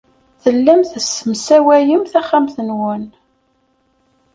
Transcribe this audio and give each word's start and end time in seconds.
Tellam 0.43 0.81
tessemsawayem 0.91 2.03
taxxamt-nwen. 2.11 3.03